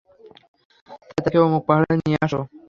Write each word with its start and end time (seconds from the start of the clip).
তাই 1.07 1.21
তাঁকে 1.23 1.37
অমুক 1.41 1.63
পাহাড়ে 1.67 1.93
নিয়ে 1.99 2.17
আস। 2.25 2.33